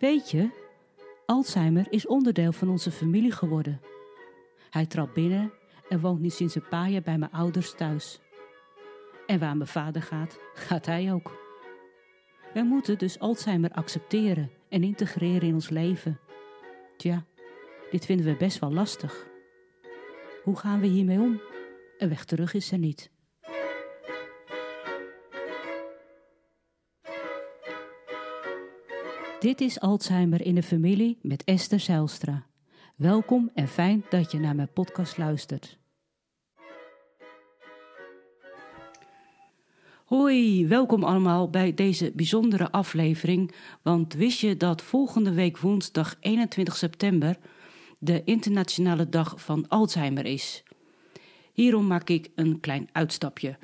Weet 0.00 0.30
je, 0.30 0.50
Alzheimer 1.26 1.86
is 1.90 2.06
onderdeel 2.06 2.52
van 2.52 2.68
onze 2.68 2.90
familie 2.90 3.32
geworden. 3.32 3.80
Hij 4.70 4.86
trapt 4.86 5.12
binnen 5.12 5.52
en 5.88 6.00
woont 6.00 6.20
nu 6.20 6.28
sinds 6.28 6.54
een 6.54 6.68
paar 6.68 6.90
jaar 6.90 7.02
bij 7.02 7.18
mijn 7.18 7.32
ouders 7.32 7.74
thuis. 7.74 8.20
En 9.26 9.38
waar 9.38 9.56
mijn 9.56 9.68
vader 9.68 10.02
gaat, 10.02 10.38
gaat 10.54 10.86
hij 10.86 11.12
ook. 11.12 11.38
Wij 12.54 12.64
moeten 12.64 12.98
dus 12.98 13.18
Alzheimer 13.18 13.70
accepteren 13.70 14.50
en 14.68 14.82
integreren 14.82 15.48
in 15.48 15.54
ons 15.54 15.68
leven. 15.68 16.20
Tja, 16.96 17.24
dit 17.90 18.04
vinden 18.04 18.26
we 18.26 18.36
best 18.36 18.58
wel 18.58 18.72
lastig. 18.72 19.26
Hoe 20.42 20.56
gaan 20.56 20.80
we 20.80 20.86
hiermee 20.86 21.18
om? 21.18 21.40
Een 21.98 22.08
weg 22.08 22.24
terug 22.24 22.54
is 22.54 22.72
er 22.72 22.78
niet. 22.78 23.10
Dit 29.40 29.60
is 29.60 29.80
Alzheimer 29.80 30.44
in 30.44 30.54
de 30.54 30.62
familie 30.62 31.18
met 31.22 31.44
Esther 31.44 31.80
Zijlstra. 31.80 32.46
Welkom 32.96 33.50
en 33.54 33.68
fijn 33.68 34.04
dat 34.08 34.32
je 34.32 34.38
naar 34.38 34.54
mijn 34.54 34.72
podcast 34.72 35.18
luistert. 35.18 35.78
Hoi, 40.04 40.66
welkom 40.66 41.04
allemaal 41.04 41.50
bij 41.50 41.74
deze 41.74 42.12
bijzondere 42.14 42.70
aflevering. 42.70 43.54
Want 43.82 44.14
wist 44.14 44.40
je 44.40 44.56
dat 44.56 44.82
volgende 44.82 45.32
week 45.32 45.58
woensdag 45.58 46.16
21 46.20 46.76
september 46.76 47.38
de 47.98 48.24
Internationale 48.24 49.08
Dag 49.08 49.42
van 49.42 49.68
Alzheimer 49.68 50.26
is? 50.26 50.62
Hierom 51.52 51.86
maak 51.86 52.08
ik 52.08 52.30
een 52.34 52.60
klein 52.60 52.88
uitstapje. 52.92 53.58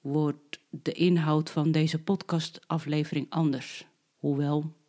Wordt 0.00 0.60
de 0.70 0.92
inhoud 0.92 1.50
van 1.50 1.70
deze 1.70 2.02
podcastaflevering 2.02 3.26
anders? 3.28 3.86
Hoewel, 4.16 4.80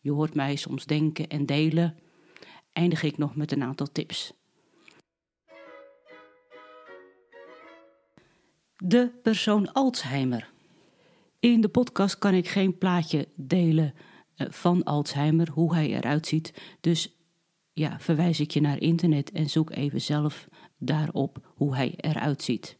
je 0.00 0.10
hoort 0.10 0.34
mij 0.34 0.56
soms 0.56 0.86
denken 0.86 1.28
en 1.28 1.46
delen, 1.46 1.98
eindig 2.72 3.02
ik 3.02 3.18
nog 3.18 3.36
met 3.36 3.52
een 3.52 3.62
aantal 3.62 3.86
tips. 3.92 4.32
De 8.76 9.10
persoon 9.22 9.72
Alzheimer. 9.72 10.50
In 11.40 11.60
de 11.60 11.68
podcast 11.68 12.18
kan 12.18 12.34
ik 12.34 12.48
geen 12.48 12.78
plaatje 12.78 13.28
delen 13.36 13.94
eh, 14.36 14.46
van 14.50 14.84
Alzheimer, 14.84 15.50
hoe 15.50 15.74
hij 15.74 15.88
eruit 15.88 16.26
ziet. 16.26 16.54
Dus 16.80 17.14
ja, 17.72 18.00
verwijs 18.00 18.40
ik 18.40 18.50
je 18.50 18.60
naar 18.60 18.80
internet 18.80 19.32
en 19.32 19.50
zoek 19.50 19.70
even 19.70 20.00
zelf 20.00 20.48
daarop 20.78 21.52
hoe 21.54 21.74
hij 21.74 21.94
eruit 21.96 22.42
ziet. 22.42 22.78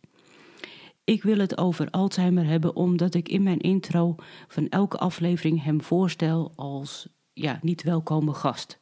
Ik 1.10 1.22
wil 1.22 1.38
het 1.38 1.58
over 1.58 1.90
Alzheimer 1.90 2.46
hebben 2.46 2.76
omdat 2.76 3.14
ik 3.14 3.28
in 3.28 3.42
mijn 3.42 3.58
intro 3.58 4.14
van 4.48 4.68
elke 4.68 4.98
aflevering 4.98 5.62
hem 5.62 5.82
voorstel 5.82 6.52
als 6.56 7.08
ja, 7.32 7.58
niet 7.62 7.82
welkome 7.82 8.34
gast. 8.34 8.78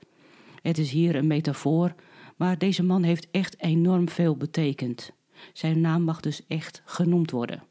Het 0.62 0.78
is 0.78 0.90
hier 0.90 1.16
een 1.16 1.26
metafoor, 1.26 1.94
maar 2.36 2.58
deze 2.58 2.82
man 2.82 3.02
heeft 3.02 3.30
echt 3.30 3.62
enorm 3.62 4.08
veel 4.08 4.36
betekend. 4.36 5.12
Zijn 5.52 5.80
naam 5.80 6.02
mag 6.02 6.20
dus 6.20 6.46
echt 6.46 6.82
genoemd 6.84 7.30
worden. 7.30 7.62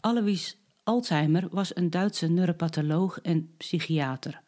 Alois 0.00 0.58
Alzheimer 0.82 1.48
was 1.50 1.76
een 1.76 1.90
Duitse 1.90 2.26
neuropatholoog 2.28 3.20
en 3.20 3.54
psychiater. 3.56 4.42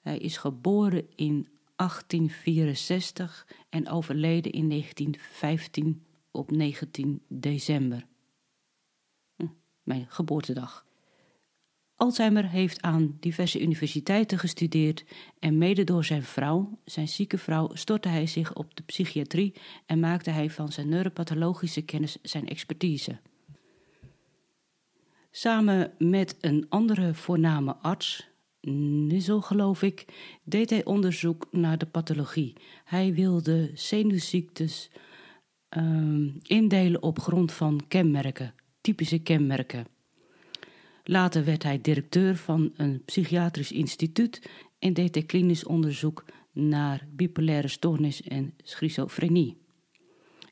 Hij 0.00 0.18
is 0.18 0.36
geboren 0.36 1.06
in 1.16 1.48
1864 1.76 3.46
en 3.68 3.88
overleden 3.88 4.52
in 4.52 4.68
1915 4.68 6.08
op 6.30 6.50
19 6.50 7.22
december. 7.28 8.06
Hm, 9.36 9.46
mijn 9.82 10.06
geboortedag. 10.08 10.88
Alzheimer 11.96 12.48
heeft 12.48 12.82
aan 12.82 13.16
diverse 13.20 13.60
universiteiten 13.60 14.38
gestudeerd 14.38 15.04
en 15.38 15.58
mede 15.58 15.84
door 15.84 16.04
zijn 16.04 16.22
vrouw, 16.22 16.78
zijn 16.84 17.08
zieke 17.08 17.38
vrouw, 17.38 17.70
stortte 17.74 18.08
hij 18.08 18.26
zich 18.26 18.54
op 18.54 18.76
de 18.76 18.82
psychiatrie 18.82 19.54
en 19.86 20.00
maakte 20.00 20.30
hij 20.30 20.50
van 20.50 20.72
zijn 20.72 20.88
neuropathologische 20.88 21.82
kennis 21.82 22.18
zijn 22.22 22.48
expertise. 22.48 23.18
Samen 25.30 25.92
met 25.98 26.36
een 26.40 26.66
andere 26.68 27.14
voorname 27.14 27.76
arts, 27.76 28.28
Nissel 28.60 29.40
geloof 29.40 29.82
ik, 29.82 30.04
deed 30.44 30.70
hij 30.70 30.84
onderzoek 30.84 31.46
naar 31.50 31.78
de 31.78 31.86
pathologie. 31.86 32.56
Hij 32.84 33.14
wilde 33.14 33.70
zenuwziektes 33.74 34.90
uh, 35.76 36.34
indelen 36.42 37.02
op 37.02 37.18
grond 37.18 37.52
van 37.52 37.80
kenmerken, 37.88 38.54
typische 38.80 39.18
kenmerken. 39.18 39.86
Later 41.04 41.44
werd 41.44 41.62
hij 41.62 41.80
directeur 41.80 42.36
van 42.36 42.72
een 42.76 43.02
psychiatrisch 43.04 43.72
instituut 43.72 44.50
en 44.78 44.92
deed 44.92 45.14
hij 45.14 45.24
klinisch 45.24 45.64
onderzoek 45.64 46.24
naar 46.52 47.06
bipolaire 47.10 47.68
stoornis 47.68 48.22
en 48.22 48.54
schizofrenie. 48.62 49.58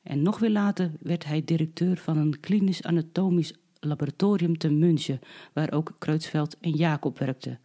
En 0.03 0.23
nog 0.23 0.39
weer 0.39 0.51
later 0.51 0.93
werd 1.01 1.25
hij 1.25 1.45
directeur 1.45 1.97
van 1.97 2.17
een 2.17 2.41
klinisch 2.41 2.83
anatomisch 2.83 3.55
laboratorium 3.81 4.59
te 4.59 4.71
München, 4.71 5.21
waar 5.53 5.73
ook 5.73 5.97
Kreutzfeldt 5.99 6.59
en 6.61 6.71
Jacob 6.71 7.19
werkten. 7.19 7.61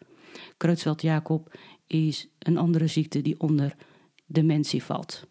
Kreutzfeldt-Jacob 0.58 1.58
is 1.88 2.28
een 2.40 2.58
andere 2.58 2.88
ziekte 2.88 3.22
die 3.22 3.40
onder 3.40 3.76
dementie 4.26 4.84
valt. 4.84 5.28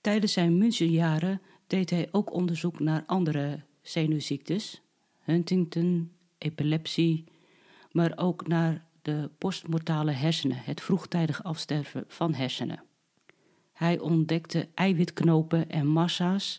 Tijdens 0.00 0.32
zijn 0.32 0.58
Münchenjaren 0.58 1.40
deed 1.70 1.90
hij 1.90 2.08
ook 2.10 2.32
onderzoek 2.32 2.80
naar 2.80 3.04
andere 3.06 3.60
zenuwziektes, 3.82 4.82
Huntington, 5.18 6.10
epilepsie, 6.38 7.24
maar 7.92 8.12
ook 8.16 8.46
naar 8.46 8.84
de 9.02 9.30
postmortale 9.38 10.10
hersenen, 10.10 10.56
het 10.56 10.80
vroegtijdig 10.80 11.44
afsterven 11.44 12.04
van 12.08 12.34
hersenen. 12.34 12.82
Hij 13.72 13.98
ontdekte 13.98 14.68
eiwitknopen 14.74 15.70
en 15.70 15.86
massa's, 15.86 16.58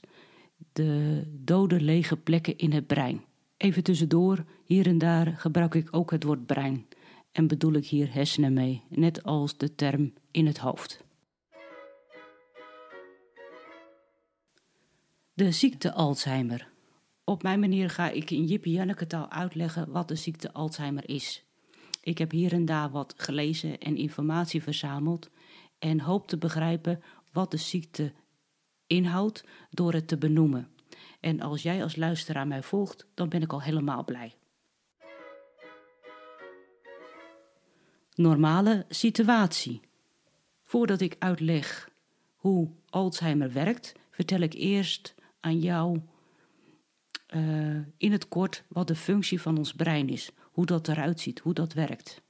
de 0.73 1.23
dode 1.43 1.81
lege 1.81 2.17
plekken 2.17 2.57
in 2.57 2.71
het 2.71 2.87
brein. 2.87 3.23
Even 3.57 3.83
tussendoor, 3.83 4.45
hier 4.65 4.87
en 4.87 4.97
daar 4.97 5.27
gebruik 5.37 5.75
ik 5.75 5.87
ook 5.91 6.11
het 6.11 6.23
woord 6.23 6.45
brein 6.45 6.85
en 7.31 7.47
bedoel 7.47 7.73
ik 7.73 7.85
hier 7.85 8.13
hersenen 8.13 8.53
mee, 8.53 8.83
net 8.89 9.23
als 9.23 9.57
de 9.57 9.75
term 9.75 10.13
in 10.31 10.45
het 10.45 10.57
hoofd. 10.57 11.03
De 15.33 15.51
ziekte 15.51 15.93
Alzheimer. 15.93 16.71
Op 17.23 17.43
mijn 17.43 17.59
manier 17.59 17.89
ga 17.89 18.09
ik 18.09 18.31
in 18.31 18.45
Jippie 18.45 18.73
Janneke 18.73 19.07
taal 19.07 19.29
uitleggen 19.29 19.91
wat 19.91 20.07
de 20.07 20.15
ziekte 20.15 20.53
Alzheimer 20.53 21.09
is. 21.09 21.45
Ik 22.01 22.17
heb 22.17 22.31
hier 22.31 22.53
en 22.53 22.65
daar 22.65 22.89
wat 22.89 23.13
gelezen 23.17 23.77
en 23.77 23.97
informatie 23.97 24.63
verzameld 24.63 25.29
en 25.79 25.99
hoop 25.99 26.27
te 26.27 26.37
begrijpen 26.37 27.03
wat 27.31 27.51
de 27.51 27.57
ziekte 27.57 28.13
inhoudt 28.87 29.43
door 29.69 29.93
het 29.93 30.07
te 30.07 30.17
benoemen. 30.17 30.69
En 31.19 31.41
als 31.41 31.61
jij 31.61 31.83
als 31.83 31.95
luisteraar 31.95 32.47
mij 32.47 32.63
volgt, 32.63 33.05
dan 33.13 33.29
ben 33.29 33.41
ik 33.41 33.53
al 33.53 33.61
helemaal 33.61 34.03
blij. 34.03 34.35
Normale 38.13 38.85
situatie. 38.89 39.81
Voordat 40.63 41.01
ik 41.01 41.15
uitleg 41.19 41.89
hoe 42.35 42.71
Alzheimer 42.89 43.51
werkt, 43.51 43.93
vertel 44.09 44.39
ik 44.39 44.53
eerst 44.53 45.19
aan 45.41 45.59
jou 45.59 45.99
uh, 47.35 47.79
in 47.97 48.11
het 48.11 48.27
kort 48.27 48.63
wat 48.67 48.87
de 48.87 48.95
functie 48.95 49.41
van 49.41 49.57
ons 49.57 49.73
brein 49.73 50.09
is, 50.09 50.31
hoe 50.51 50.65
dat 50.65 50.87
eruit 50.87 51.19
ziet, 51.19 51.39
hoe 51.39 51.53
dat 51.53 51.73
werkt. 51.73 52.21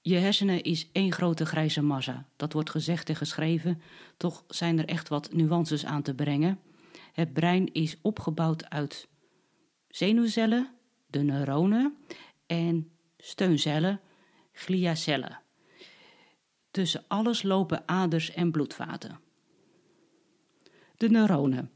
Je 0.00 0.16
hersenen 0.16 0.62
is 0.62 0.88
één 0.92 1.12
grote 1.12 1.46
grijze 1.46 1.82
massa. 1.82 2.26
Dat 2.36 2.52
wordt 2.52 2.70
gezegd 2.70 3.08
en 3.08 3.16
geschreven, 3.16 3.80
toch 4.16 4.44
zijn 4.48 4.78
er 4.78 4.84
echt 4.84 5.08
wat 5.08 5.32
nuances 5.32 5.84
aan 5.84 6.02
te 6.02 6.14
brengen. 6.14 6.60
Het 7.12 7.32
brein 7.32 7.72
is 7.72 7.96
opgebouwd 8.02 8.70
uit 8.70 9.08
zenuwcellen, 9.88 10.70
de 11.06 11.22
neuronen, 11.22 11.96
en 12.46 12.90
steuncellen, 13.18 14.00
gliacellen. 14.52 15.40
Tussen 16.70 17.04
alles 17.08 17.42
lopen 17.42 17.88
aders 17.88 18.30
en 18.30 18.50
bloedvaten. 18.50 19.20
De 20.98 21.08
neuronen. 21.08 21.70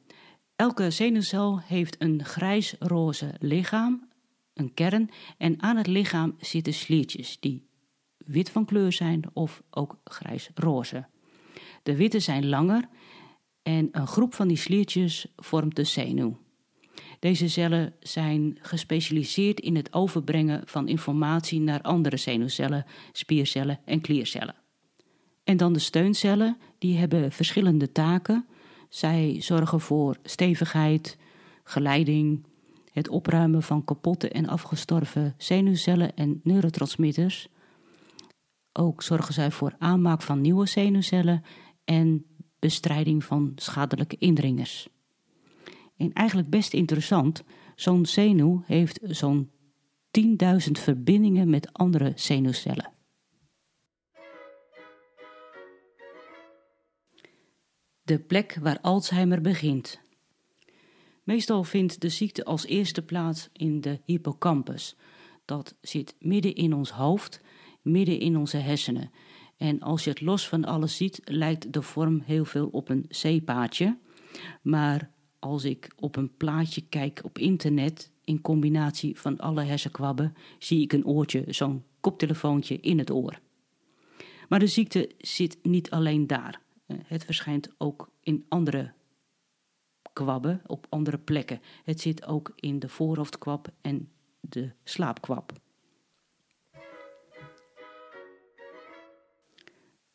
Elke 0.57 0.91
zenuwcel 0.91 1.61
heeft 1.61 1.97
een 1.99 2.25
grijs-roze 2.25 3.35
lichaam, 3.39 4.09
een 4.55 4.75
kern, 4.75 5.11
en 5.39 5.63
aan 5.63 5.77
het 5.77 5.87
lichaam 5.87 6.37
zitten 6.41 6.75
sliertjes 6.75 7.41
die 7.41 7.67
wit 8.17 8.51
van 8.51 8.65
kleur 8.65 8.93
zijn 8.93 9.23
of 9.33 9.63
ook 9.71 10.01
grijs-roze. 10.05 11.07
De 11.83 11.97
witte 11.97 12.21
zijn 12.21 12.49
langer 12.49 12.89
en 13.63 13.89
een 13.93 14.07
groep 14.07 14.35
van 14.35 14.49
die 14.49 14.57
sliertjes 14.57 15.27
vormt 15.37 15.77
de 15.77 15.85
zenuw. 15.85 16.39
Deze 17.19 17.49
cellen 17.49 17.95
zijn 18.01 18.59
gespecialiseerd 18.61 19.61
in 19.61 19.77
het 19.77 19.93
overbrengen 19.93 20.63
van 20.65 20.89
informatie 20.89 21.61
naar 21.61 21.83
andere 21.83 22.17
zenuwcellen, 22.17 22.87
spiercellen 23.13 23.81
en 23.85 24.01
kliercellen. 24.01 24.55
En 25.45 25.57
dan 25.57 25.73
de 25.73 25.79
steuncellen, 25.79 26.57
die 26.79 26.97
hebben 26.97 27.33
verschillende 27.33 27.93
taken 27.93 28.47
zij 28.95 29.37
zorgen 29.41 29.81
voor 29.81 30.17
stevigheid, 30.23 31.19
geleiding 31.65 32.47
het 32.93 33.09
opruimen 33.09 33.63
van 33.63 33.85
kapotte 33.85 34.29
en 34.29 34.49
afgestorven 34.49 35.35
zenuwcellen 35.39 36.17
en 36.17 36.41
neurotransmitters. 36.43 37.49
Ook 38.73 39.03
zorgen 39.03 39.35
zij 39.35 39.51
voor 39.51 39.75
aanmaak 39.79 40.23
van 40.23 40.41
nieuwe 40.41 40.67
zenuwcellen 40.67 41.43
en 41.85 42.27
bestrijding 42.59 43.25
van 43.25 43.53
schadelijke 43.55 44.17
indringers. 44.19 44.89
En 45.97 46.13
eigenlijk 46.13 46.51
best 46.51 46.73
interessant, 46.73 47.45
zo'n 47.75 48.07
zenuw 48.07 48.63
heeft 48.67 48.99
zo'n 49.03 49.51
10.000 50.21 50.27
verbindingen 50.73 51.51
met 51.51 51.73
andere 51.73 52.13
zenuwcellen. 52.15 52.93
De 58.05 58.19
plek 58.19 58.59
waar 58.61 58.81
Alzheimer 58.81 59.41
begint. 59.41 60.01
Meestal 61.23 61.65
vindt 61.65 62.01
de 62.01 62.09
ziekte 62.09 62.45
als 62.45 62.67
eerste 62.67 63.03
plaats 63.03 63.49
in 63.53 63.81
de 63.81 64.01
hippocampus. 64.05 64.97
Dat 65.45 65.75
zit 65.81 66.15
midden 66.19 66.55
in 66.55 66.75
ons 66.75 66.91
hoofd, 66.91 67.41
midden 67.83 68.19
in 68.19 68.37
onze 68.37 68.57
hersenen. 68.57 69.11
En 69.57 69.81
als 69.81 70.05
je 70.05 70.11
het 70.11 70.21
los 70.21 70.49
van 70.49 70.65
alles 70.65 70.97
ziet, 70.97 71.21
lijkt 71.25 71.73
de 71.73 71.83
vorm 71.83 72.23
heel 72.25 72.45
veel 72.45 72.69
op 72.69 72.89
een 72.89 73.05
zeepaadje. 73.09 73.99
Maar 74.63 75.11
als 75.39 75.65
ik 75.65 75.93
op 75.97 76.17
een 76.17 76.37
plaatje 76.37 76.81
kijk 76.89 77.21
op 77.25 77.39
internet, 77.39 78.11
in 78.25 78.41
combinatie 78.41 79.21
van 79.21 79.39
alle 79.39 79.63
hersenkwabben, 79.63 80.35
zie 80.59 80.83
ik 80.83 80.93
een 80.93 81.07
oortje, 81.07 81.45
zo'n 81.49 81.85
koptelefoontje 82.01 82.77
in 82.81 82.99
het 82.99 83.11
oor. 83.11 83.41
Maar 84.49 84.59
de 84.59 84.67
ziekte 84.67 85.11
zit 85.19 85.59
niet 85.63 85.91
alleen 85.91 86.27
daar. 86.27 86.62
Eh, 86.87 86.97
het 87.05 87.25
verschijnt 87.25 87.69
ook 87.79 88.11
in 88.21 88.47
andere 88.49 88.93
kwabben, 90.13 90.63
op 90.67 90.87
andere 90.89 91.19
plekken. 91.19 91.61
Het 91.85 92.01
zit 92.01 92.27
ook 92.27 92.53
in 92.57 92.79
de 92.79 92.89
voorhoofdkwab 92.89 93.69
en 93.81 94.11
de 94.41 94.71
slaapkwab. 94.85 95.53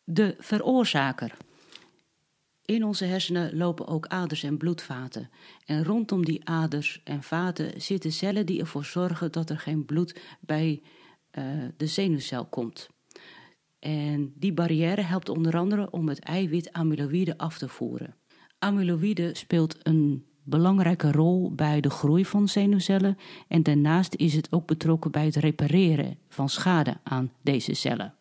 De 0.04 0.36
veroorzaker. 0.40 1.38
In 2.66 2.84
onze 2.84 3.06
hersenen 3.06 3.58
lopen 3.58 3.88
ook 3.88 4.08
aders 4.08 4.44
en 4.44 4.58
bloedvaten. 4.58 5.30
En 5.66 5.84
rondom 5.84 6.26
die 6.26 6.48
aders 6.50 7.02
en 7.04 7.24
vaten 7.24 7.82
zitten 7.82 8.12
cellen 8.12 8.46
die 8.46 8.60
ervoor 8.60 8.86
zorgen 8.86 9.32
dat 9.32 9.50
er 9.50 9.60
geen 9.60 9.86
bloed 9.86 10.20
bij 10.40 10.82
uh, 11.32 11.66
de 11.78 11.88
zenuwcel 11.88 12.46
komt. 12.46 12.90
En 13.80 14.34
die 14.36 14.54
barrière 14.54 15.02
helpt 15.02 15.30
onder 15.30 15.58
andere 15.58 15.92
om 15.92 16.08
het 16.08 16.20
eiwit 16.20 16.74
amyloïde 16.74 17.38
af 17.38 17.58
te 17.58 17.70
voeren. 17.70 18.16
Amyloïde 18.60 19.36
speelt 19.36 19.78
een 19.84 20.26
belangrijke 20.44 21.12
rol 21.12 21.52
bij 21.56 21.82
de 21.82 21.90
groei 21.90 22.26
van 22.26 22.48
zenuwcellen 22.48 23.18
en 23.48 23.64
daarnaast 23.64 24.16
is 24.16 24.34
het 24.34 24.52
ook 24.52 24.68
betrokken 24.68 25.12
bij 25.12 25.26
het 25.26 25.36
repareren 25.36 26.18
van 26.30 26.50
schade 26.50 26.98
aan 27.04 27.32
deze 27.42 27.74
cellen. 27.74 28.14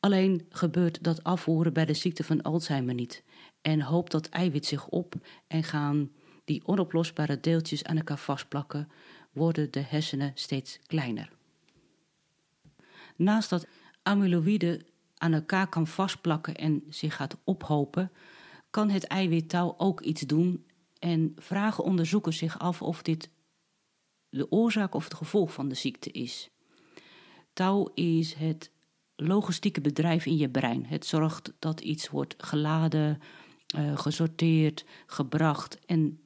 Alleen 0.00 0.46
gebeurt 0.48 1.02
dat 1.02 1.24
afvoeren 1.24 1.72
bij 1.72 1.84
de 1.84 1.94
ziekte 1.94 2.24
van 2.24 2.42
Alzheimer 2.42 2.94
niet 2.94 3.24
en 3.60 3.80
hoopt 3.80 4.12
dat 4.12 4.28
eiwit 4.28 4.66
zich 4.66 4.88
op 4.88 5.14
en 5.46 5.64
gaan 5.64 6.10
die 6.44 6.66
onoplosbare 6.66 7.40
deeltjes 7.40 7.84
aan 7.84 7.96
elkaar 7.96 8.18
vastplakken, 8.18 8.88
worden 9.32 9.70
de 9.70 9.80
hersenen 9.80 10.32
steeds 10.34 10.78
kleiner. 10.86 11.30
Naast 13.16 13.50
dat 13.50 13.66
amyloïde 14.02 14.86
aan 15.16 15.32
elkaar 15.32 15.68
kan 15.68 15.86
vastplakken 15.86 16.54
en 16.54 16.84
zich 16.88 17.16
gaat 17.16 17.36
ophopen, 17.44 18.12
kan 18.70 18.90
het 18.90 19.04
eiwittouw 19.04 19.74
ook 19.78 20.00
iets 20.00 20.22
doen 20.22 20.66
en 20.98 21.32
vragen 21.36 21.84
onderzoekers 21.84 22.36
zich 22.36 22.58
af 22.58 22.82
of 22.82 23.02
dit 23.02 23.30
de 24.28 24.50
oorzaak 24.50 24.94
of 24.94 25.04
het 25.04 25.14
gevolg 25.14 25.52
van 25.52 25.68
de 25.68 25.74
ziekte 25.74 26.10
is. 26.10 26.50
Touw 27.52 27.90
is 27.94 28.34
het 28.34 28.70
logistieke 29.16 29.80
bedrijf 29.80 30.26
in 30.26 30.36
je 30.36 30.48
brein. 30.48 30.86
Het 30.86 31.06
zorgt 31.06 31.52
dat 31.58 31.80
iets 31.80 32.10
wordt 32.10 32.34
geladen, 32.38 33.20
uh, 33.76 33.98
gesorteerd, 33.98 34.84
gebracht 35.06 35.78
en 35.86 36.20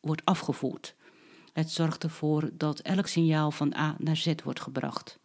wordt 0.00 0.24
afgevoerd. 0.24 0.94
Het 1.52 1.70
zorgt 1.70 2.02
ervoor 2.02 2.50
dat 2.52 2.80
elk 2.80 3.06
signaal 3.06 3.50
van 3.50 3.74
A 3.74 3.96
naar 3.98 4.16
Z 4.16 4.32
wordt 4.44 4.60
gebracht. 4.60 5.18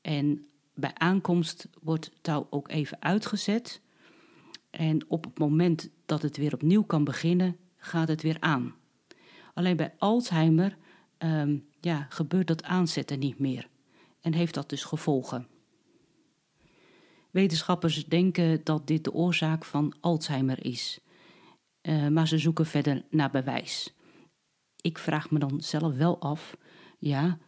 En 0.00 0.46
bij 0.74 0.94
aankomst 0.94 1.68
wordt 1.80 2.10
touw 2.20 2.46
ook 2.50 2.68
even 2.68 3.02
uitgezet. 3.02 3.80
En 4.70 5.10
op 5.10 5.24
het 5.24 5.38
moment 5.38 5.90
dat 6.06 6.22
het 6.22 6.36
weer 6.36 6.54
opnieuw 6.54 6.82
kan 6.82 7.04
beginnen, 7.04 7.56
gaat 7.76 8.08
het 8.08 8.22
weer 8.22 8.36
aan. 8.40 8.74
Alleen 9.54 9.76
bij 9.76 9.94
Alzheimer 9.98 10.76
ehm, 11.18 11.58
ja, 11.80 12.06
gebeurt 12.08 12.46
dat 12.46 12.62
aanzetten 12.62 13.18
niet 13.18 13.38
meer 13.38 13.68
en 14.20 14.34
heeft 14.34 14.54
dat 14.54 14.68
dus 14.68 14.84
gevolgen. 14.84 15.46
Wetenschappers 17.30 18.04
denken 18.04 18.64
dat 18.64 18.86
dit 18.86 19.04
de 19.04 19.12
oorzaak 19.12 19.64
van 19.64 19.94
Alzheimer 20.00 20.64
is, 20.64 21.00
uh, 21.82 22.08
maar 22.08 22.28
ze 22.28 22.38
zoeken 22.38 22.66
verder 22.66 23.04
naar 23.10 23.30
bewijs. 23.30 23.94
Ik 24.80 24.98
vraag 24.98 25.30
me 25.30 25.38
dan 25.38 25.60
zelf 25.60 25.94
wel 25.94 26.20
af, 26.20 26.56
ja, 26.98 27.38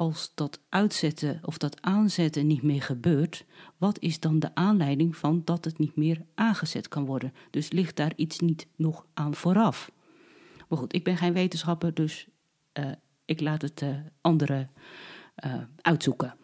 als 0.00 0.32
dat 0.34 0.60
uitzetten 0.68 1.40
of 1.44 1.58
dat 1.58 1.82
aanzetten 1.82 2.46
niet 2.46 2.62
meer 2.62 2.82
gebeurt, 2.82 3.44
wat 3.76 3.98
is 3.98 4.20
dan 4.20 4.38
de 4.38 4.54
aanleiding 4.54 5.16
van 5.16 5.42
dat 5.44 5.64
het 5.64 5.78
niet 5.78 5.96
meer 5.96 6.24
aangezet 6.34 6.88
kan 6.88 7.04
worden? 7.04 7.34
Dus 7.50 7.70
ligt 7.70 7.96
daar 7.96 8.12
iets 8.16 8.38
niet 8.38 8.66
nog 8.76 9.06
aan 9.14 9.34
vooraf? 9.34 9.90
Maar 10.68 10.78
goed, 10.78 10.94
ik 10.94 11.04
ben 11.04 11.16
geen 11.16 11.32
wetenschapper, 11.32 11.94
dus 11.94 12.28
uh, 12.78 12.90
ik 13.24 13.40
laat 13.40 13.62
het 13.62 13.80
uh, 13.82 13.96
anderen 14.20 14.70
uh, 15.44 15.54
uitzoeken. 15.80 16.34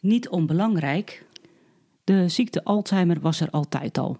Niet 0.00 0.28
onbelangrijk, 0.28 1.26
de 2.04 2.28
ziekte 2.28 2.64
Alzheimer 2.64 3.20
was 3.20 3.40
er 3.40 3.50
altijd 3.50 3.98
al. 3.98 4.18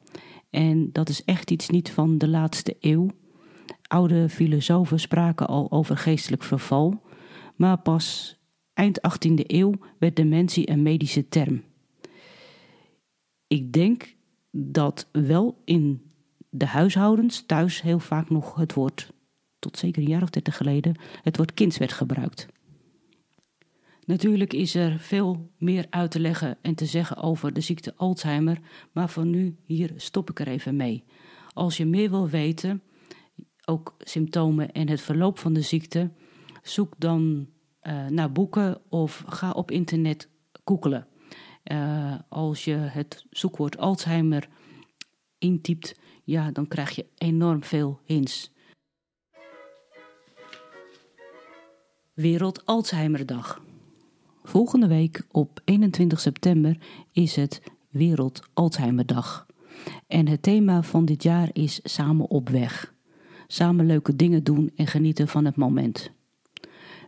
En 0.50 0.92
dat 0.92 1.08
is 1.08 1.24
echt 1.24 1.50
iets 1.50 1.68
niet 1.68 1.90
van 1.90 2.18
de 2.18 2.28
laatste 2.28 2.76
eeuw. 2.80 3.10
Oude 3.92 4.28
filosofen 4.28 5.00
spraken 5.00 5.46
al 5.46 5.70
over 5.70 5.96
geestelijk 5.96 6.42
verval, 6.42 7.02
maar 7.56 7.78
pas 7.78 8.36
eind 8.72 8.98
18e 8.98 9.46
eeuw 9.46 9.72
werd 9.98 10.16
dementie 10.16 10.70
een 10.70 10.82
medische 10.82 11.28
term. 11.28 11.62
Ik 13.46 13.72
denk 13.72 14.14
dat 14.50 15.08
wel 15.10 15.62
in 15.64 16.12
de 16.50 16.66
huishoudens 16.66 17.46
thuis 17.46 17.82
heel 17.82 17.98
vaak 17.98 18.30
nog 18.30 18.54
het 18.54 18.74
woord, 18.74 19.12
tot 19.58 19.78
zeker 19.78 20.02
een 20.02 20.08
jaar 20.08 20.22
of 20.22 20.30
dertig 20.30 20.56
geleden, 20.56 20.96
het 21.22 21.36
woord 21.36 21.54
kind 21.54 21.76
werd 21.76 21.92
gebruikt. 21.92 22.46
Natuurlijk 24.04 24.52
is 24.52 24.74
er 24.74 24.98
veel 24.98 25.50
meer 25.58 25.86
uit 25.90 26.10
te 26.10 26.20
leggen 26.20 26.58
en 26.62 26.74
te 26.74 26.86
zeggen 26.86 27.16
over 27.16 27.52
de 27.52 27.60
ziekte 27.60 27.94
Alzheimer, 27.96 28.58
maar 28.92 29.08
voor 29.08 29.26
nu 29.26 29.56
hier 29.64 29.92
stop 29.96 30.30
ik 30.30 30.40
er 30.40 30.48
even 30.48 30.76
mee. 30.76 31.04
Als 31.52 31.76
je 31.76 31.86
meer 31.86 32.10
wil 32.10 32.28
weten, 32.28 32.82
ook 33.64 33.94
symptomen 33.98 34.72
en 34.72 34.88
het 34.88 35.00
verloop 35.00 35.38
van 35.38 35.52
de 35.52 35.62
ziekte, 35.62 36.10
zoek 36.62 36.94
dan 36.98 37.48
uh, 37.82 38.06
naar 38.06 38.32
boeken 38.32 38.80
of 38.88 39.24
ga 39.26 39.50
op 39.50 39.70
internet 39.70 40.28
googelen. 40.64 41.06
Uh, 41.64 42.14
als 42.28 42.64
je 42.64 42.74
het 42.74 43.26
zoekwoord 43.30 43.78
Alzheimer 43.78 44.48
intypt, 45.38 45.98
ja, 46.24 46.50
dan 46.50 46.68
krijg 46.68 46.90
je 46.90 47.06
enorm 47.16 47.62
veel 47.62 48.00
hints. 48.04 48.52
Wereld 52.12 52.66
Alzheimerdag. 52.66 53.62
Volgende 54.42 54.86
week 54.86 55.26
op 55.30 55.60
21 55.64 56.20
september 56.20 56.76
is 57.12 57.36
het 57.36 57.62
Wereld 57.88 58.42
Alzheimerdag. 58.52 59.46
En 60.06 60.28
het 60.28 60.42
thema 60.42 60.82
van 60.82 61.04
dit 61.04 61.22
jaar 61.22 61.48
is 61.52 61.80
Samen 61.82 62.30
op 62.30 62.48
weg. 62.48 62.94
Samen 63.52 63.86
leuke 63.86 64.16
dingen 64.16 64.44
doen 64.44 64.70
en 64.76 64.86
genieten 64.86 65.28
van 65.28 65.44
het 65.44 65.56
moment. 65.56 66.10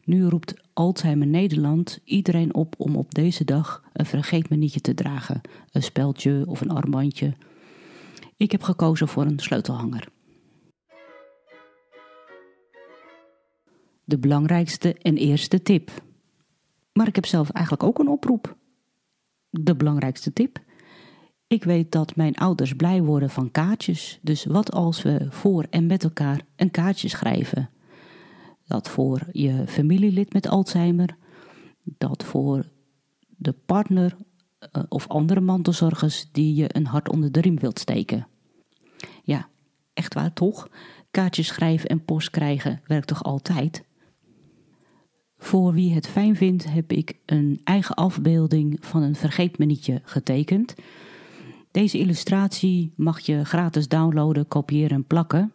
Nu 0.04 0.24
roept 0.24 0.54
Alzheimer 0.72 1.26
Nederland 1.26 2.00
iedereen 2.04 2.54
op 2.54 2.74
om 2.78 2.96
op 2.96 3.14
deze 3.14 3.44
dag 3.44 3.82
een 3.92 4.06
vergeetmenietje 4.06 4.80
te 4.80 4.94
dragen, 4.94 5.40
een 5.72 5.82
speldje 5.82 6.44
of 6.46 6.60
een 6.60 6.70
armbandje. 6.70 7.34
Ik 8.36 8.52
heb 8.52 8.62
gekozen 8.62 9.08
voor 9.08 9.24
een 9.24 9.38
sleutelhanger. 9.38 10.08
De 14.04 14.18
belangrijkste 14.18 14.94
en 14.94 15.16
eerste 15.16 15.62
tip. 15.62 15.90
Maar 16.92 17.08
ik 17.08 17.14
heb 17.14 17.26
zelf 17.26 17.50
eigenlijk 17.50 17.84
ook 17.84 17.98
een 17.98 18.08
oproep. 18.08 18.56
De 19.50 19.76
belangrijkste 19.76 20.32
tip. 20.32 20.58
Ik 21.54 21.64
weet 21.64 21.92
dat 21.92 22.16
mijn 22.16 22.34
ouders 22.34 22.74
blij 22.74 23.02
worden 23.02 23.30
van 23.30 23.50
kaartjes. 23.50 24.18
Dus 24.22 24.44
wat 24.44 24.72
als 24.72 25.02
we 25.02 25.26
voor 25.30 25.66
en 25.70 25.86
met 25.86 26.04
elkaar 26.04 26.40
een 26.56 26.70
kaartje 26.70 27.08
schrijven? 27.08 27.70
Dat 28.66 28.88
voor 28.88 29.20
je 29.32 29.64
familielid 29.66 30.32
met 30.32 30.48
Alzheimer, 30.48 31.16
dat 31.82 32.24
voor 32.24 32.70
de 33.28 33.52
partner 33.52 34.16
uh, 34.76 34.82
of 34.88 35.08
andere 35.08 35.40
mantelzorgers 35.40 36.28
die 36.32 36.54
je 36.54 36.76
een 36.76 36.86
hart 36.86 37.08
onder 37.08 37.32
de 37.32 37.40
riem 37.40 37.58
wilt 37.58 37.78
steken. 37.78 38.26
Ja, 39.22 39.48
echt 39.92 40.14
waar 40.14 40.32
toch? 40.32 40.68
Kaartjes 41.10 41.46
schrijven 41.46 41.88
en 41.88 42.04
post 42.04 42.30
krijgen 42.30 42.80
werkt 42.86 43.06
toch 43.06 43.22
altijd? 43.22 43.84
Voor 45.36 45.72
wie 45.72 45.94
het 45.94 46.06
fijn 46.06 46.36
vindt, 46.36 46.72
heb 46.72 46.92
ik 46.92 47.18
een 47.26 47.60
eigen 47.64 47.94
afbeelding 47.94 48.76
van 48.80 49.02
een 49.02 49.16
vergeetmenietje 49.16 50.00
getekend. 50.04 50.74
Deze 51.74 51.98
illustratie 51.98 52.92
mag 52.96 53.20
je 53.20 53.44
gratis 53.44 53.88
downloaden, 53.88 54.48
kopiëren 54.48 54.96
en 54.96 55.04
plakken. 55.04 55.52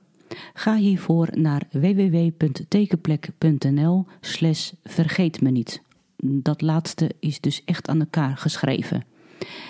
Ga 0.54 0.76
hiervoor 0.76 1.30
naar 1.34 1.68
www.tekenplek.nl 1.72 4.06
slash 4.20 4.72
vergeetmeniet. 4.84 5.82
Dat 6.18 6.62
laatste 6.62 7.12
is 7.20 7.40
dus 7.40 7.64
echt 7.66 7.88
aan 7.88 8.00
elkaar 8.00 8.38
geschreven. 8.38 9.06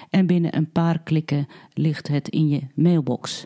En 0.09 0.25
binnen 0.25 0.55
een 0.55 0.71
paar 0.71 0.99
klikken 0.99 1.47
ligt 1.73 2.07
het 2.07 2.29
in 2.29 2.49
je 2.49 2.61
mailbox. 2.75 3.45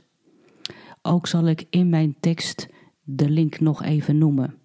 Ook 1.01 1.27
zal 1.27 1.47
ik 1.47 1.65
in 1.69 1.89
mijn 1.89 2.15
tekst 2.19 2.67
de 3.03 3.29
link 3.29 3.59
nog 3.59 3.83
even 3.83 4.17
noemen. 4.17 4.55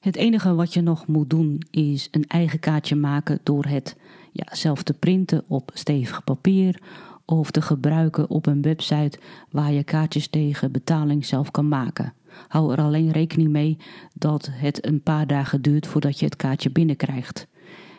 Het 0.00 0.16
enige 0.16 0.54
wat 0.54 0.74
je 0.74 0.80
nog 0.80 1.06
moet 1.06 1.30
doen 1.30 1.62
is 1.70 2.08
een 2.10 2.26
eigen 2.26 2.58
kaartje 2.58 2.96
maken 2.96 3.40
door 3.42 3.64
het 3.64 3.96
ja, 4.34 4.54
zelf 4.54 4.82
te 4.82 4.92
printen 4.92 5.44
op 5.48 5.70
stevig 5.74 6.24
papier 6.24 6.80
of 7.24 7.50
te 7.50 7.62
gebruiken 7.62 8.30
op 8.30 8.46
een 8.46 8.62
website 8.62 9.18
waar 9.50 9.72
je 9.72 9.84
kaartjes 9.84 10.28
tegen 10.28 10.72
betaling 10.72 11.26
zelf 11.26 11.50
kan 11.50 11.68
maken. 11.68 12.14
Hou 12.48 12.72
er 12.72 12.78
alleen 12.78 13.10
rekening 13.10 13.48
mee 13.48 13.76
dat 14.14 14.48
het 14.52 14.86
een 14.86 15.02
paar 15.02 15.26
dagen 15.26 15.62
duurt 15.62 15.86
voordat 15.86 16.18
je 16.18 16.24
het 16.24 16.36
kaartje 16.36 16.70
binnenkrijgt. 16.70 17.46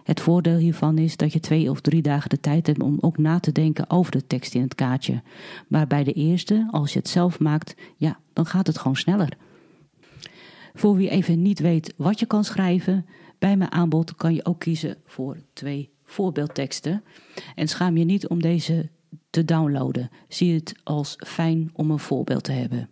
Het 0.04 0.22
voordeel 0.22 0.58
hiervan 0.58 0.98
is 0.98 1.18
dat 1.18 1.34
je 1.34 1.40
twee 1.40 1.70
of 1.70 1.82
drie 1.82 2.02
dagen 2.02 2.30
de 2.30 2.40
tijd 2.40 2.68
hebt 2.68 2.84
om 2.84 2.98
ook 3.02 3.18
na 3.18 3.40
te 3.40 3.52
denken 3.52 3.90
over 3.90 4.12
de 4.12 4.28
tekst 4.28 4.56
in 4.56 4.62
het 4.62 4.76
kaartje. 4.76 5.22
Maar 5.68 5.88
bij 5.88 6.04
de 6.04 6.14
eerste, 6.14 6.68
als 6.72 6.94
je 6.94 7.00
het 7.00 7.10
zelf 7.10 7.40
maakt, 7.40 7.76
ja, 7.98 8.20
dan 8.34 8.46
gaat 8.46 8.68
het 8.68 8.78
gewoon 8.78 8.96
sneller. 8.96 9.38
Voor 10.74 10.96
wie 10.96 11.10
even 11.10 11.42
niet 11.42 11.60
weet 11.60 11.94
wat 11.98 12.20
je 12.20 12.26
kan 12.26 12.44
schrijven, 12.44 13.06
bij 13.40 13.58
mijn 13.58 13.72
aanbod 13.72 14.16
kan 14.16 14.34
je 14.34 14.46
ook 14.46 14.60
kiezen 14.60 14.98
voor 15.06 15.38
twee 15.54 15.95
voorbeeldteksten. 16.16 17.04
En 17.56 17.68
schaam 17.68 17.98
je 17.98 18.06
niet 18.06 18.28
om 18.28 18.42
deze 18.42 18.90
te 19.30 19.46
downloaden. 19.46 20.10
Zie 20.28 20.54
het 20.54 20.76
als 20.84 21.16
fijn 21.18 21.70
om 21.74 21.92
een 21.92 22.00
voorbeeld 22.00 22.44
te 22.44 22.52
hebben. 22.52 22.90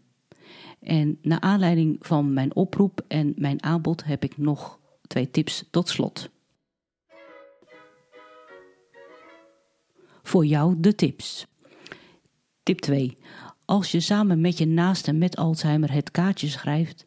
En 0.80 1.18
naar 1.22 1.40
aanleiding 1.40 1.98
van 2.00 2.34
mijn 2.34 2.56
oproep 2.56 3.02
en 3.08 3.34
mijn 3.38 3.64
aanbod 3.64 4.04
heb 4.04 4.24
ik 4.24 4.38
nog 4.38 4.80
twee 5.08 5.32
tips 5.32 5.64
tot 5.72 5.90
slot. 5.90 6.30
Voor 10.24 10.46
jou 10.46 10.76
de 10.78 10.96
tips. 10.96 11.48
Tip 12.64 12.80
2. 12.80 13.18
Als 13.66 13.92
je 13.92 14.00
samen 14.00 14.42
met 14.42 14.58
je 14.58 14.68
naaste 14.68 15.14
met 15.14 15.36
Alzheimer 15.36 15.92
het 15.92 16.12
kaartje 16.12 16.48
schrijft, 16.48 17.06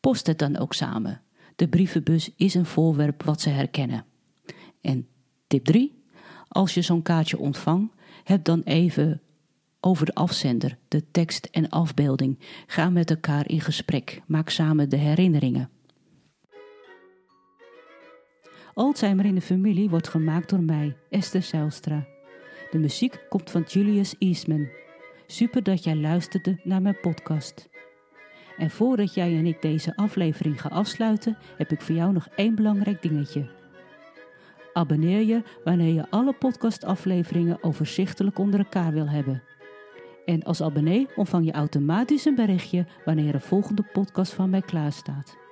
post 0.00 0.26
het 0.26 0.38
dan 0.38 0.56
ook 0.56 0.74
samen. 0.74 1.22
De 1.56 1.68
brievenbus 1.68 2.30
is 2.36 2.54
een 2.54 2.66
voorwerp 2.66 3.22
wat 3.22 3.40
ze 3.40 3.48
herkennen. 3.48 4.04
En 4.80 5.08
tip 5.46 5.64
3. 5.64 6.02
Als 6.48 6.74
je 6.74 6.82
zo'n 6.82 7.02
kaartje 7.02 7.38
ontvangt, 7.38 7.94
heb 8.24 8.44
dan 8.44 8.62
even 8.62 9.20
over 9.80 10.06
de 10.06 10.14
afzender, 10.14 10.78
de 10.88 11.10
tekst 11.10 11.48
en 11.50 11.68
afbeelding. 11.68 12.38
Ga 12.66 12.90
met 12.90 13.10
elkaar 13.10 13.48
in 13.48 13.60
gesprek. 13.60 14.22
Maak 14.26 14.48
samen 14.48 14.88
de 14.88 14.96
herinneringen. 14.96 15.70
Alzheimer 18.74 19.24
in 19.24 19.34
de 19.34 19.40
familie 19.40 19.90
wordt 19.90 20.08
gemaakt 20.08 20.50
door 20.50 20.62
mij, 20.62 20.96
Esther 21.10 21.42
Zijlstra. 21.42 22.06
De 22.70 22.78
muziek 22.78 23.26
komt 23.28 23.50
van 23.50 23.62
Julius 23.62 24.14
Eastman. 24.18 24.68
Super 25.26 25.62
dat 25.62 25.84
jij 25.84 25.96
luisterde 25.96 26.60
naar 26.64 26.82
mijn 26.82 27.00
podcast. 27.00 27.68
En 28.56 28.70
voordat 28.70 29.14
jij 29.14 29.36
en 29.36 29.46
ik 29.46 29.62
deze 29.62 29.96
aflevering 29.96 30.60
gaan 30.60 30.70
afsluiten, 30.70 31.38
heb 31.56 31.72
ik 31.72 31.80
voor 31.80 31.94
jou 31.94 32.12
nog 32.12 32.28
één 32.36 32.54
belangrijk 32.54 33.02
dingetje. 33.02 33.57
Abonneer 34.78 35.26
je 35.26 35.42
wanneer 35.64 35.94
je 35.94 36.10
alle 36.10 36.32
podcastafleveringen 36.32 37.62
overzichtelijk 37.62 38.38
onder 38.38 38.60
elkaar 38.60 38.92
wil 38.92 39.08
hebben. 39.08 39.42
En 40.24 40.42
als 40.42 40.62
abonnee 40.62 41.08
ontvang 41.16 41.44
je 41.44 41.52
automatisch 41.52 42.24
een 42.24 42.34
berichtje 42.34 42.86
wanneer 43.04 43.34
een 43.34 43.40
volgende 43.40 43.82
podcast 43.92 44.32
van 44.32 44.50
mij 44.50 44.62
klaar 44.62 44.92
staat. 44.92 45.47